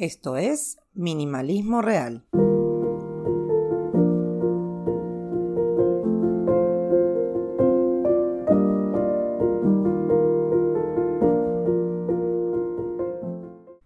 [0.00, 2.24] Esto es Minimalismo Real.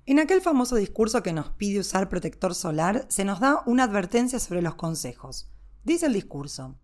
[0.06, 4.38] En aquel famoso discurso que nos pide usar protector solar, se nos da una advertencia
[4.38, 5.50] sobre los consejos.
[5.82, 6.76] Dice el discurso,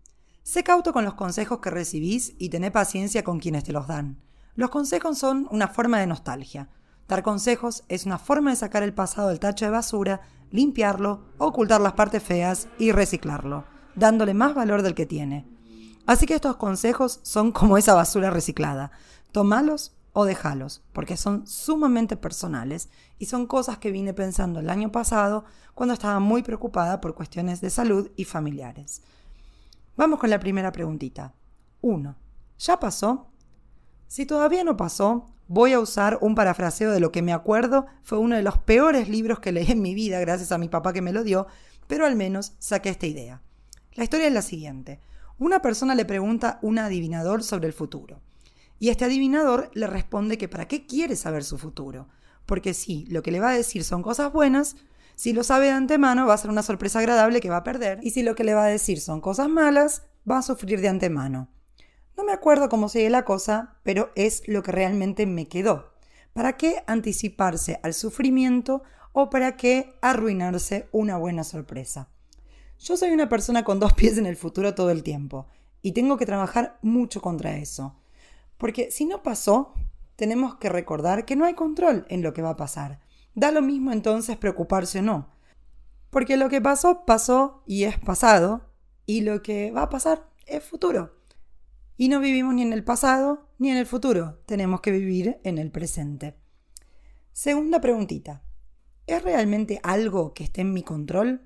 [0.43, 4.21] sé cauto con los consejos que recibís y tené paciencia con quienes te los dan.
[4.55, 6.67] Los consejos son una forma de nostalgia.
[7.11, 11.81] Dar consejos es una forma de sacar el pasado del tacho de basura, limpiarlo, ocultar
[11.81, 13.65] las partes feas y reciclarlo,
[13.95, 15.45] dándole más valor del que tiene.
[16.05, 18.93] Así que estos consejos son como esa basura reciclada.
[19.33, 22.87] Tomalos o dejalos, porque son sumamente personales
[23.19, 25.43] y son cosas que vine pensando el año pasado
[25.73, 29.01] cuando estaba muy preocupada por cuestiones de salud y familiares.
[29.97, 31.33] Vamos con la primera preguntita.
[31.81, 32.15] 1.
[32.57, 33.27] ¿Ya pasó?
[34.07, 38.17] Si todavía no pasó, voy a usar un parafraseo de lo que me acuerdo fue
[38.17, 41.01] uno de los peores libros que leí en mi vida, gracias a mi papá que
[41.01, 41.45] me lo dio,
[41.87, 43.41] pero al menos saqué esta idea.
[43.95, 45.01] La historia es la siguiente.
[45.39, 48.21] Una persona le pregunta a un adivinador sobre el futuro.
[48.79, 52.07] Y este adivinador le responde que para qué quiere saber su futuro.
[52.45, 54.77] Porque si lo que le va a decir son cosas buenas,
[55.15, 57.99] si lo sabe de antemano va a ser una sorpresa agradable que va a perder.
[58.03, 60.87] Y si lo que le va a decir son cosas malas, va a sufrir de
[60.87, 61.49] antemano.
[62.21, 65.91] No me acuerdo cómo sigue la cosa, pero es lo que realmente me quedó.
[66.33, 72.09] ¿Para qué anticiparse al sufrimiento o para qué arruinarse una buena sorpresa?
[72.77, 75.47] Yo soy una persona con dos pies en el futuro todo el tiempo
[75.81, 77.95] y tengo que trabajar mucho contra eso.
[78.59, 79.73] Porque si no pasó,
[80.15, 82.99] tenemos que recordar que no hay control en lo que va a pasar.
[83.33, 85.31] Da lo mismo entonces preocuparse o no.
[86.11, 88.69] Porque lo que pasó, pasó y es pasado,
[89.07, 91.19] y lo que va a pasar es futuro.
[91.97, 95.57] Y no vivimos ni en el pasado ni en el futuro, tenemos que vivir en
[95.57, 96.35] el presente.
[97.31, 98.41] Segunda preguntita.
[99.07, 101.41] ¿Es realmente algo que esté en mi control?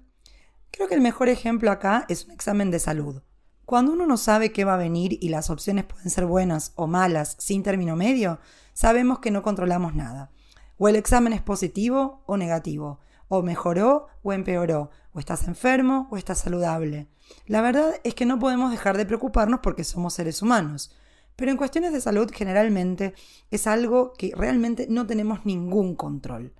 [0.71, 3.21] Creo que el mejor ejemplo acá es un examen de salud.
[3.65, 6.85] Cuando uno no sabe qué va a venir y las opciones pueden ser buenas o
[6.87, 8.39] malas sin término medio,
[8.73, 10.31] sabemos que no controlamos nada.
[10.77, 16.17] O el examen es positivo o negativo, o mejoró o empeoró, o estás enfermo o
[16.17, 17.07] estás saludable.
[17.47, 20.95] La verdad es que no podemos dejar de preocuparnos porque somos seres humanos.
[21.35, 23.13] Pero en cuestiones de salud generalmente
[23.51, 26.53] es algo que realmente no tenemos ningún control.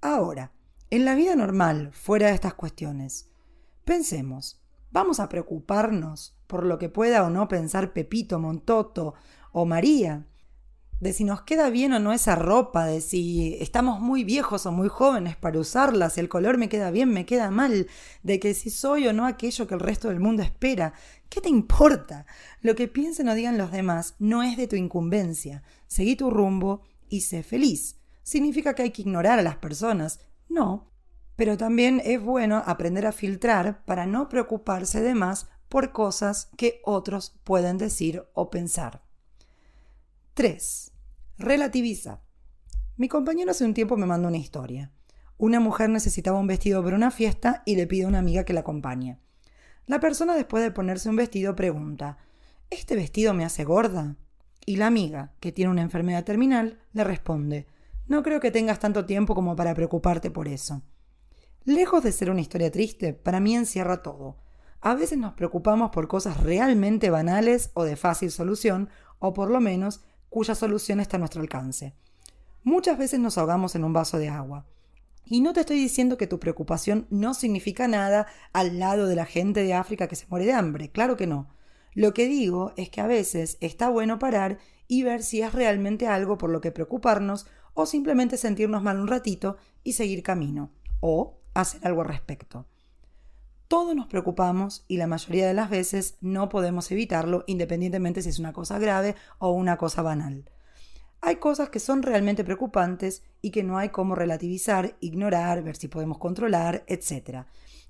[0.00, 0.52] Ahora,
[0.90, 3.28] en la vida normal, fuera de estas cuestiones,
[3.84, 9.14] pensemos, ¿vamos a preocuparnos por lo que pueda o no pensar Pepito, Montoto
[9.52, 10.26] o María?
[11.00, 14.72] De si nos queda bien o no esa ropa, de si estamos muy viejos o
[14.72, 17.86] muy jóvenes para usarla, si el color me queda bien, me queda mal,
[18.22, 20.94] de que si soy o no aquello que el resto del mundo espera.
[21.28, 22.26] ¿Qué te importa?
[22.62, 25.62] Lo que piensen o digan los demás no es de tu incumbencia.
[25.86, 27.96] Seguí tu rumbo y sé feliz.
[28.22, 30.20] ¿Significa que hay que ignorar a las personas?
[30.48, 30.90] No.
[31.36, 36.80] Pero también es bueno aprender a filtrar para no preocuparse de más por cosas que
[36.84, 39.07] otros pueden decir o pensar.
[40.38, 40.92] 3.
[41.38, 42.20] Relativiza.
[42.96, 44.92] Mi compañero hace un tiempo me mandó una historia.
[45.36, 48.52] Una mujer necesitaba un vestido para una fiesta y le pide a una amiga que
[48.52, 49.18] la acompañe.
[49.86, 52.18] La persona después de ponerse un vestido pregunta,
[52.70, 54.14] ¿este vestido me hace gorda?
[54.64, 57.66] Y la amiga, que tiene una enfermedad terminal, le responde,
[58.06, 60.82] no creo que tengas tanto tiempo como para preocuparte por eso.
[61.64, 64.36] Lejos de ser una historia triste, para mí encierra todo.
[64.82, 68.88] A veces nos preocupamos por cosas realmente banales o de fácil solución,
[69.18, 71.94] o por lo menos cuya solución está a nuestro alcance.
[72.64, 74.66] Muchas veces nos ahogamos en un vaso de agua.
[75.24, 79.26] Y no te estoy diciendo que tu preocupación no significa nada al lado de la
[79.26, 81.48] gente de África que se muere de hambre, claro que no.
[81.94, 86.06] Lo que digo es que a veces está bueno parar y ver si es realmente
[86.06, 91.38] algo por lo que preocuparnos o simplemente sentirnos mal un ratito y seguir camino, o
[91.54, 92.66] hacer algo al respecto.
[93.68, 98.38] Todos nos preocupamos y la mayoría de las veces no podemos evitarlo independientemente si es
[98.38, 100.50] una cosa grave o una cosa banal.
[101.20, 105.88] Hay cosas que son realmente preocupantes y que no hay cómo relativizar, ignorar, ver si
[105.88, 107.44] podemos controlar, etc.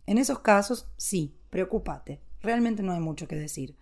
[0.07, 2.21] En esos casos, sí, preocúpate.
[2.43, 3.77] Realmente no hay mucho que decir.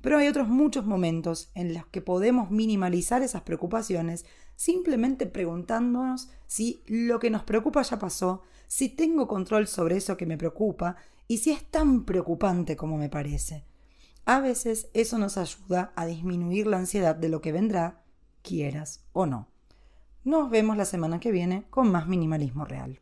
[0.00, 4.24] Pero hay otros muchos momentos en los que podemos minimalizar esas preocupaciones
[4.56, 10.26] simplemente preguntándonos si lo que nos preocupa ya pasó, si tengo control sobre eso que
[10.26, 10.96] me preocupa
[11.28, 13.64] y si es tan preocupante como me parece.
[14.24, 18.02] A veces eso nos ayuda a disminuir la ansiedad de lo que vendrá,
[18.42, 19.48] quieras o no.
[20.24, 23.00] Nos vemos la semana que viene con más minimalismo real.